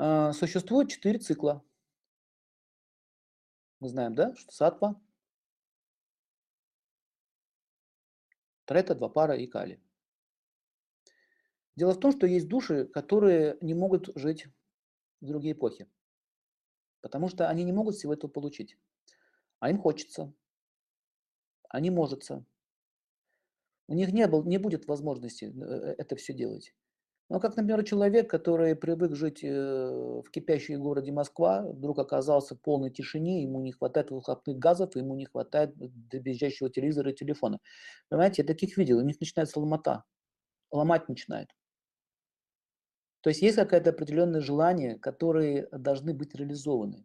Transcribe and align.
А, 0.00 0.32
существует 0.32 0.90
четыре 0.90 1.18
цикла. 1.18 1.64
Мы 3.80 3.88
знаем, 3.88 4.14
да, 4.14 4.32
что 4.36 4.52
сатва, 4.52 5.00
трета, 8.64 8.94
два 8.94 9.08
пара 9.08 9.36
и 9.36 9.48
кали. 9.48 9.82
Дело 11.74 11.94
в 11.94 11.98
том, 11.98 12.12
что 12.12 12.28
есть 12.28 12.46
души, 12.46 12.86
которые 12.86 13.58
не 13.60 13.74
могут 13.74 14.16
жить 14.16 14.46
в 15.20 15.26
другие 15.26 15.54
эпохи, 15.54 15.90
потому 17.00 17.28
что 17.28 17.48
они 17.48 17.64
не 17.64 17.72
могут 17.72 17.96
всего 17.96 18.12
этого 18.12 18.30
получить. 18.30 18.78
А 19.58 19.68
им 19.68 19.80
хочется, 19.80 20.32
а 21.68 21.80
не 21.80 21.90
можется. 21.90 22.46
У 23.88 23.94
них 23.94 24.12
не, 24.12 24.28
был, 24.28 24.44
не 24.44 24.58
будет 24.58 24.86
возможности 24.86 25.46
э, 25.46 25.48
э, 25.48 25.94
это 25.98 26.14
все 26.14 26.32
делать. 26.32 26.72
Ну, 27.30 27.40
как, 27.40 27.56
например, 27.56 27.84
человек, 27.84 28.30
который 28.30 28.74
привык 28.74 29.14
жить 29.14 29.44
э, 29.44 29.50
в 29.50 30.30
кипящей 30.30 30.76
городе 30.76 31.12
Москва, 31.12 31.62
вдруг 31.62 31.98
оказался 31.98 32.54
в 32.54 32.60
полной 32.60 32.90
тишине, 32.90 33.42
ему 33.42 33.60
не 33.60 33.72
хватает 33.72 34.10
выхлопных 34.10 34.58
газов, 34.58 34.96
ему 34.96 35.14
не 35.14 35.26
хватает 35.26 35.74
дребезжащего 35.76 36.70
телевизора 36.70 37.10
и 37.10 37.14
телефона. 37.14 37.58
Понимаете, 38.08 38.42
я 38.42 38.46
таких 38.48 38.78
видел, 38.78 38.98
у 38.98 39.02
них 39.02 39.20
начинается 39.20 39.60
ломота, 39.60 40.04
ломать 40.70 41.08
начинает. 41.10 41.50
То 43.20 43.30
есть 43.30 43.42
есть 43.42 43.56
какое-то 43.56 43.90
определенное 43.90 44.40
желание, 44.40 44.98
которые 44.98 45.68
должны 45.70 46.14
быть 46.14 46.34
реализованы. 46.34 47.04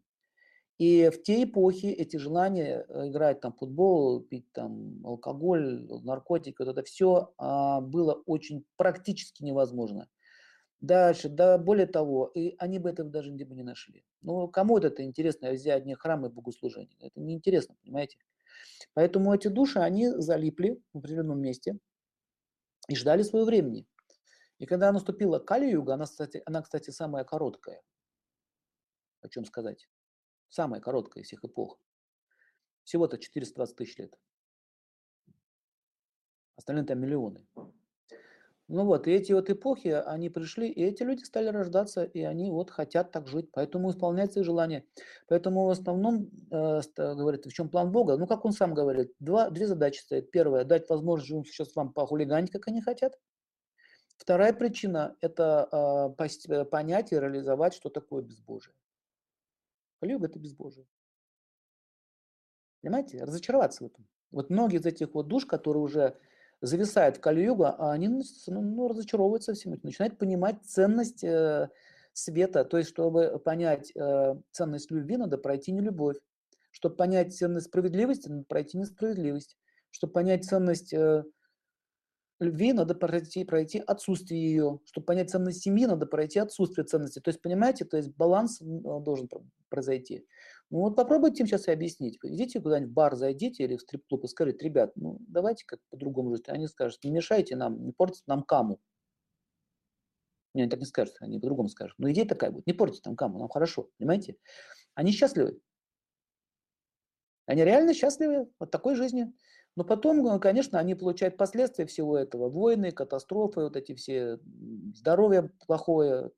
И 0.80 1.09
в 1.09 1.22
те 1.22 1.44
эпохи 1.44 1.86
эти 1.86 2.18
желания 2.18 2.86
э, 2.88 3.09
играть 3.09 3.41
там 3.41 3.54
футбол, 3.54 4.22
пить 4.22 4.52
там 4.54 5.05
алкоголь, 5.05 5.88
наркотики, 6.04 6.55
вот 6.59 6.70
это 6.70 6.84
все 6.84 7.34
а, 7.38 7.80
было 7.80 8.23
очень 8.26 8.66
практически 8.76 9.44
невозможно. 9.44 10.09
Дальше, 10.81 11.30
да, 11.30 11.58
более 11.58 11.86
того, 11.86 12.28
и 12.34 12.55
они 12.58 12.80
бы 12.80 12.90
этого 12.90 13.09
даже 13.09 13.31
бы 13.31 13.55
не 13.55 13.64
нашли. 13.64 14.04
Ну, 14.22 14.50
кому 14.50 14.78
это 14.80 15.04
интересно, 15.04 15.52
взять 15.52 15.83
одни 15.83 15.95
храмы 15.95 16.30
богослужения? 16.30 16.98
Это 17.00 17.22
неинтересно, 17.22 17.76
понимаете? 17.83 18.17
Поэтому 18.94 19.33
эти 19.33 19.48
души, 19.48 19.80
они 19.80 20.09
залипли 20.09 20.81
в 20.92 20.98
определенном 20.98 21.39
месте 21.39 21.78
и 22.89 22.95
ждали 22.95 23.23
своего 23.23 23.45
времени. 23.45 23.86
И 24.59 24.66
когда 24.66 24.92
наступила 24.92 25.39
Кали-юга, 25.39 25.94
она, 25.94 26.05
кстати, 26.05 26.42
она, 26.45 26.61
кстати, 26.61 26.89
самая 26.89 27.23
короткая. 27.23 27.81
О 29.22 29.30
чем 29.30 29.45
сказать? 29.45 29.88
Самая 30.54 30.80
короткая 30.80 31.23
из 31.23 31.28
всех 31.30 31.44
эпох. 31.44 31.80
Всего-то 32.84 33.18
420 33.18 33.76
тысяч 33.76 33.98
лет. 33.98 34.14
Остальные 36.56 36.86
там 36.86 37.00
миллионы. 37.00 37.44
Ну 38.68 38.86
вот, 38.86 39.08
и 39.08 39.12
эти 39.12 39.34
вот 39.34 39.50
эпохи, 39.50 39.88
они 39.88 40.30
пришли, 40.30 40.70
и 40.70 40.84
эти 40.84 41.02
люди 41.02 41.23
стали 41.23 41.48
рождаться, 41.48 42.04
и 42.04 42.22
они 42.22 42.52
вот 42.52 42.70
хотят 42.70 43.12
так 43.12 43.28
жить, 43.28 43.50
поэтому 43.52 43.90
исполняется 43.90 44.42
их 44.42 44.45
желание. 44.45 44.86
Поэтому 45.28 45.66
в 45.66 45.72
основном, 45.72 46.30
э, 46.52 46.82
говорит, 46.98 47.48
в 47.48 47.52
чем 47.52 47.67
план 47.67 47.92
Бога? 47.92 48.16
Ну, 48.17 48.28
как 48.28 48.45
он 48.45 48.52
сам 48.52 48.76
говорит, 48.76 49.12
два, 49.20 49.50
две 49.50 49.66
задачи 49.66 50.02
стоят. 50.02 50.30
Первая, 50.30 50.66
дать 50.66 50.88
возможность 50.88 51.30
живым 51.30 51.45
сейчас 51.45 51.76
вам 51.76 51.92
похулиганить, 51.94 52.52
как 52.52 52.67
они 52.67 52.80
хотят. 52.80 53.20
Вторая 54.17 54.54
причина– 54.54 55.17
это 55.20 56.16
э, 56.48 56.66
понять 56.66 57.12
и 57.12 57.16
реализовать, 57.16 57.73
что 57.73 57.90
такое 57.90 58.22
безбожие. 58.22 58.76
Калиюга– 60.04 60.26
это 60.28 60.38
безбожие. 60.38 60.86
Понимаете? 62.82 63.23
Разочароваться 63.23 63.86
в 63.86 63.88
этом. 63.88 64.06
Вот 64.32 64.50
многие 64.50 64.80
из 64.80 64.86
этих 64.86 65.14
вот 65.14 65.30
душ, 65.30 65.45
которые 65.45 65.82
уже 65.82 66.18
зависают 66.60 67.16
в 67.16 67.22
Кали-югу, 67.22 67.64
а 67.64 67.94
они 67.94 68.10
ну, 68.10 68.22
ну, 68.48 68.88
разочаровываются 68.90 69.54
всем 69.54 69.73
этим, 69.73 69.84
начинают 69.86 70.18
понимать 70.18 70.58
ценность 70.66 71.23
э, 71.23 71.70
света. 72.12 72.66
То 72.66 72.80
есть, 72.80 72.90
чтобы 72.90 73.40
понять 73.40 73.95
э, 73.95 74.36
ценность 74.52 74.92
любви, 74.92 75.16
надо 75.16 75.38
пройти 75.38 75.72
не 75.72 75.80
любовь. 75.80 76.17
Чтобы 76.72 76.98
понять 76.98 77.34
ценность 77.34 77.67
справедливости, 77.67 78.28
надо 78.28 78.44
пройти 78.44 78.78
несправедливость. 78.78 79.56
Чтобы 79.89 80.11
понять 80.11 80.44
ценность 80.44 80.92
э, 80.94 81.23
любви 82.43 82.73
надо 82.73 82.93
пройти, 82.95 83.43
пройти 83.43 83.80
отсутствие 83.80 84.42
ее. 84.42 84.80
Чтобы 84.86 85.05
понять 85.05 85.31
ценность 85.31 85.61
семьи, 85.61 85.86
надо 85.86 86.05
пройти 86.05 86.39
отсутствие 86.39 86.86
ценности. 86.86 87.20
То 87.20 87.30
есть, 87.30 87.42
понимаете, 87.42 87.86
то 87.86 87.98
есть 87.98 88.15
баланс 88.15 88.59
должен 88.61 89.30
произойти. 89.70 90.26
Ну 90.70 90.80
вот 90.80 90.95
попробуйте 90.95 91.43
им 91.43 91.48
сейчас 91.48 91.67
и 91.67 91.71
объяснить. 91.71 92.17
Идите 92.23 92.59
куда-нибудь 92.59 92.92
в 92.92 92.93
бар, 92.93 93.15
зайдите 93.15 93.64
или 93.64 93.76
в 93.76 93.82
стрип-клуб 93.82 94.23
и 94.23 94.27
скажите, 94.27 94.65
ребят, 94.65 94.92
ну 94.95 95.17
давайте 95.27 95.65
как 95.65 95.80
по-другому 95.89 96.36
жить. 96.36 96.49
Они 96.49 96.67
скажут, 96.67 97.03
не 97.03 97.11
мешайте 97.11 97.55
нам, 97.55 97.86
не 97.86 97.92
портите 97.92 98.23
нам 98.27 98.43
каму. 98.43 98.80
Не, 100.53 100.64
они 100.64 100.70
так 100.70 100.80
не 100.80 100.86
скажут, 100.86 101.15
они 101.20 101.39
по-другому 101.39 101.70
скажут. 101.70 101.95
Ну 101.98 102.11
идея 102.11 102.27
такая 102.27 102.52
будет, 102.52 102.67
не 102.67 102.73
портите 102.73 103.02
там 103.03 103.15
каму, 103.15 103.39
нам 103.39 103.49
хорошо, 103.49 103.89
понимаете? 103.98 104.36
Они 104.93 105.11
счастливы. 105.11 105.59
Они 107.45 107.64
реально 107.64 107.93
счастливы 107.93 108.48
от 108.59 108.71
такой 108.71 108.95
жизни. 108.95 109.33
Но 109.76 109.84
потом, 109.84 110.26
э, 110.28 110.39
конечно, 110.39 110.80
они 110.80 110.95
получают 110.95 111.38
последствия 111.38 111.86
всего 111.86 112.17
этого. 112.17 112.50
Войны, 112.50 112.92
катастрофы, 112.92 113.61
вот 113.61 113.76
эти 113.76 113.95
все, 113.95 114.39
здоровье 114.95 115.52
плохое, 115.66 116.32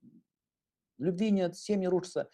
любви 0.98 1.30
нет, 1.30 1.56
семьи 1.56 1.86
рушатся. 1.86 2.28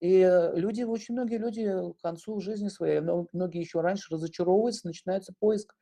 И 0.00 0.20
э, 0.20 0.56
люди, 0.56 0.82
очень 0.82 1.14
многие 1.14 1.36
люди 1.36 1.92
к 1.98 2.00
концу 2.02 2.40
жизни 2.40 2.68
своей, 2.68 3.00
многие 3.00 3.60
еще 3.60 3.80
раньше 3.80 4.12
разочаровываются, 4.12 4.86
начинается 4.86 5.34
поиск. 5.38 5.74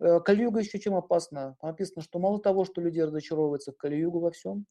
Э, 0.00 0.20
Калиюга 0.20 0.60
еще 0.60 0.78
чем 0.80 0.94
опасна? 0.94 1.56
Написано, 1.62 2.02
что 2.02 2.18
мало 2.18 2.40
того, 2.40 2.64
что 2.64 2.80
люди 2.80 3.00
разочаровываются 3.00 3.72
в 3.72 3.76
Калиюгу 3.76 4.20
во 4.20 4.30
всем, 4.30 4.66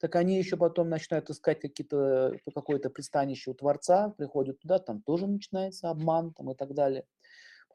так 0.00 0.14
они 0.16 0.38
еще 0.38 0.56
потом 0.56 0.88
начинают 0.88 1.30
искать 1.30 1.60
какие-то, 1.60 2.34
какое-то 2.54 2.90
пристанище 2.90 3.50
у 3.50 3.54
Творца, 3.54 4.10
приходят 4.10 4.60
туда, 4.60 4.78
там 4.78 5.02
тоже 5.02 5.26
начинается 5.26 5.88
обман 5.88 6.32
там, 6.34 6.50
и 6.50 6.54
так 6.54 6.74
далее. 6.74 7.04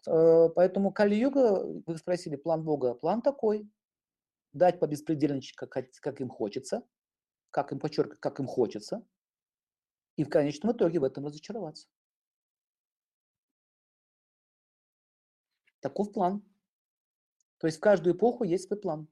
Э, 0.08 0.50
поэтому 0.50 0.92
Кали-юга, 0.92 1.64
вы 1.86 1.98
спросили, 1.98 2.36
план 2.36 2.64
Бога, 2.64 2.94
план 2.94 3.22
такой, 3.22 3.70
дать 4.52 4.80
по 4.80 4.88
беспредельничку, 4.88 5.68
как, 5.68 5.92
как 5.92 6.22
им 6.22 6.30
хочется, 6.30 6.84
как 7.52 7.72
им, 7.72 7.80
подчеркиваю, 7.80 8.20
как 8.20 8.40
им 8.40 8.48
хочется, 8.48 9.06
и 10.16 10.24
в 10.24 10.30
конечном 10.30 10.74
итоге 10.74 11.00
в 11.00 11.04
этом 11.04 11.26
разочароваться. 11.26 11.88
Таков 15.80 16.14
план. 16.14 16.44
То 17.58 17.68
есть 17.68 17.78
в 17.78 17.82
каждую 17.82 18.16
эпоху 18.16 18.44
есть 18.44 18.68
свой 18.68 18.80
план. 18.80 19.08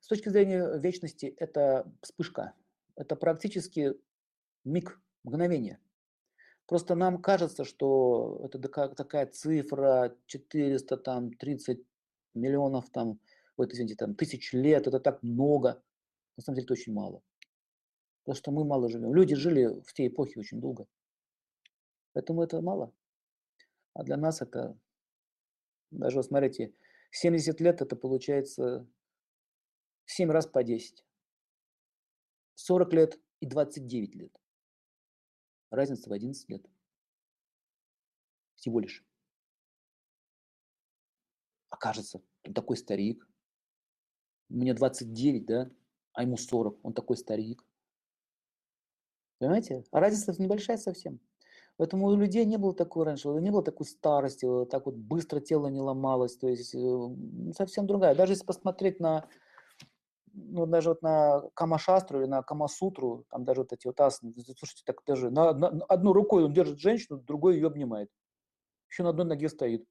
С 0.00 0.08
точки 0.08 0.28
зрения 0.28 0.78
вечности 0.78 1.26
это 1.38 1.90
вспышка, 2.02 2.54
это 2.94 3.16
практически 3.16 3.94
миг, 4.64 5.00
мгновение– 5.24 5.80
Просто 6.68 6.94
нам 6.94 7.22
кажется, 7.22 7.64
что 7.64 8.42
это 8.44 8.58
такая 8.58 9.26
цифра 9.26 10.14
430 10.26 11.82
миллионов, 12.34 12.90
там, 12.90 13.18
вот, 13.56 13.72
извините, 13.72 13.96
там, 13.96 14.14
тысяч 14.14 14.52
лет, 14.52 14.86
это 14.86 15.00
так 15.00 15.22
много. 15.22 15.82
На 16.36 16.42
самом 16.42 16.56
деле 16.56 16.66
это 16.66 16.74
очень 16.74 16.92
мало. 16.92 17.22
Потому 18.22 18.36
что 18.36 18.50
мы 18.50 18.66
мало 18.66 18.90
живем. 18.90 19.14
Люди 19.14 19.34
жили 19.34 19.80
в 19.80 19.94
те 19.94 20.08
эпохи 20.08 20.38
очень 20.38 20.60
долго. 20.60 20.86
Поэтому 22.12 22.42
это 22.42 22.60
мало. 22.60 22.92
А 23.94 24.02
для 24.02 24.18
нас 24.18 24.42
это, 24.42 24.78
даже 25.90 26.16
вот 26.16 26.26
смотрите, 26.26 26.74
70 27.12 27.60
лет 27.62 27.80
это 27.80 27.96
получается 27.96 28.86
7 30.04 30.30
раз 30.30 30.46
по 30.46 30.62
10. 30.62 31.02
40 32.56 32.92
лет 32.92 33.18
и 33.40 33.46
29 33.46 34.14
лет. 34.16 34.38
Разница 35.70 36.08
в 36.08 36.12
11 36.12 36.48
лет. 36.48 36.64
Всего 38.56 38.80
лишь. 38.80 39.04
Окажется, 41.68 42.20
он 42.44 42.54
такой 42.54 42.76
старик. 42.76 43.28
Мне 44.48 44.74
29, 44.74 45.46
да? 45.46 45.70
А 46.12 46.22
ему 46.22 46.36
40. 46.36 46.78
Он 46.82 46.92
такой 46.92 47.16
старик. 47.16 47.64
Понимаете? 49.38 49.84
А 49.90 50.00
разница 50.00 50.34
небольшая 50.40 50.78
совсем. 50.78 51.20
Поэтому 51.76 52.08
у 52.08 52.16
людей 52.16 52.44
не 52.44 52.56
было 52.56 52.74
такой 52.74 53.04
раньше, 53.04 53.28
не 53.28 53.50
было 53.50 53.62
такой 53.62 53.86
старости, 53.86 54.46
так 54.68 54.86
вот 54.86 54.96
быстро 54.96 55.38
тело 55.38 55.68
не 55.68 55.80
ломалось, 55.80 56.36
то 56.36 56.48
есть 56.48 56.74
э, 56.74 57.08
совсем 57.56 57.86
другая. 57.86 58.16
Даже 58.16 58.32
если 58.32 58.44
посмотреть 58.44 58.98
на 58.98 59.28
ну, 60.46 60.66
даже 60.66 60.90
вот 60.90 61.02
на 61.02 61.42
Камашастру 61.54 62.20
или 62.20 62.26
на 62.26 62.42
Камасутру, 62.42 63.24
там 63.30 63.44
даже 63.44 63.62
вот 63.62 63.72
эти 63.72 63.86
вот 63.86 64.00
асаны, 64.00 64.32
слушайте, 64.56 64.82
так 64.84 65.02
даже 65.06 65.30
на, 65.30 65.52
на, 65.52 65.68
одной 65.88 66.12
рукой 66.12 66.44
он 66.44 66.52
держит 66.52 66.78
женщину, 66.78 67.18
другой 67.18 67.56
ее 67.56 67.66
обнимает. 67.66 68.10
Еще 68.90 69.02
на 69.02 69.10
одной 69.10 69.26
ноге 69.26 69.48
стоит. 69.48 69.84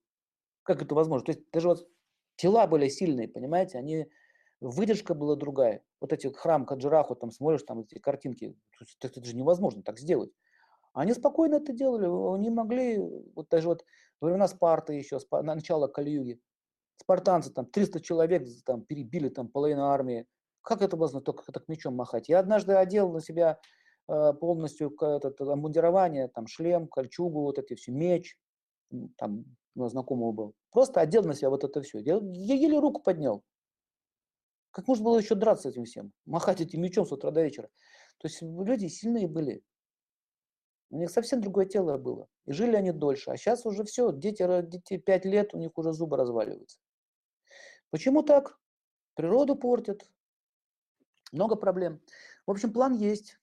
Как 0.63 0.81
это 0.81 0.95
возможно? 0.95 1.25
То 1.25 1.31
есть 1.31 1.43
даже 1.51 1.67
вот 1.69 1.87
тела 2.35 2.67
были 2.67 2.87
сильные, 2.87 3.27
понимаете, 3.27 3.77
они, 3.77 4.07
выдержка 4.59 5.13
была 5.13 5.35
другая. 5.35 5.83
Вот 6.01 6.13
эти 6.13 6.27
храм 6.33 6.65
Каджираху, 6.65 7.15
там 7.15 7.31
смотришь, 7.31 7.63
там 7.63 7.81
эти 7.81 7.99
картинки, 7.99 8.55
это, 8.79 9.07
это 9.07 9.25
же 9.25 9.35
невозможно 9.35 9.83
так 9.83 9.99
сделать. 9.99 10.31
Они 10.93 11.13
спокойно 11.13 11.55
это 11.55 11.73
делали, 11.73 12.05
они 12.35 12.49
могли, 12.49 12.97
вот 13.35 13.49
даже 13.49 13.67
вот 13.67 13.85
во 14.19 14.27
времена 14.27 14.47
Спарты 14.47 14.93
еще, 14.93 15.19
начало 15.31 15.87
Кальюги, 15.87 16.39
спартанцы 16.97 17.51
там 17.51 17.65
300 17.65 18.01
человек 18.01 18.47
там 18.65 18.81
перебили 18.81 19.29
там 19.29 19.47
половину 19.47 19.85
армии, 19.85 20.25
Как 20.67 20.81
это 20.81 20.97
можно 20.97 21.21
только 21.21 21.49
так 21.53 21.69
мечом 21.69 21.95
махать? 21.95 22.27
Я 22.27 22.39
однажды 22.39 22.73
одел 22.73 23.09
на 23.09 23.21
себя 23.21 23.57
э, 24.09 24.33
полностью 24.33 24.93
этот, 24.99 25.39
обмундирование, 25.39 26.27
там 26.27 26.45
шлем, 26.45 26.89
кольчугу, 26.89 27.43
вот 27.43 27.57
эти 27.57 27.73
все, 27.75 27.93
меч, 27.93 28.37
там 29.15 29.45
у 29.75 29.87
знакомого 29.87 30.33
был. 30.33 30.55
Просто 30.71 30.99
одел 30.99 31.23
на 31.23 31.35
себя 31.35 31.51
вот 31.51 31.63
это 31.63 31.81
все. 31.83 31.99
Я, 31.99 32.19
я 32.21 32.55
еле 32.55 32.79
руку 32.79 33.01
поднял. 33.01 33.45
Как 34.71 34.89
можно 34.89 35.05
было 35.05 35.19
еще 35.19 35.35
драться 35.35 35.69
этим 35.69 35.85
всем? 35.85 36.11
Махать 36.25 36.59
этим 36.59 36.81
мечом 36.81 37.05
с 37.05 37.13
утра 37.13 37.31
до 37.31 37.43
вечера. 37.43 37.69
То 38.17 38.27
есть 38.27 38.41
люди 38.41 38.87
сильные 38.87 39.29
были. 39.29 39.63
У 40.89 40.97
них 40.97 41.11
совсем 41.11 41.39
другое 41.39 41.65
тело 41.65 41.97
было. 41.97 42.27
И 42.45 42.51
жили 42.51 42.75
они 42.75 42.91
дольше. 42.91 43.31
А 43.31 43.37
сейчас 43.37 43.65
уже 43.65 43.85
все, 43.85 44.11
дети, 44.11 44.45
дети 44.63 44.97
5 44.97 45.25
лет, 45.27 45.53
у 45.53 45.59
них 45.59 45.77
уже 45.77 45.93
зубы 45.93 46.17
разваливаются. 46.17 46.77
Почему 47.89 48.21
так? 48.21 48.59
Природу 49.15 49.55
портят. 49.55 50.05
Много 51.31 51.55
проблем. 51.55 52.01
В 52.45 52.51
общем, 52.51 52.71
план 52.71 52.93
есть. 52.93 53.37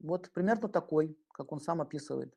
Вот 0.00 0.30
примерно 0.32 0.68
такой, 0.68 1.18
как 1.32 1.52
он 1.52 1.60
сам 1.60 1.80
описывает. 1.80 2.34